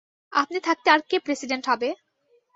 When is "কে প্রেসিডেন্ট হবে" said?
1.09-1.89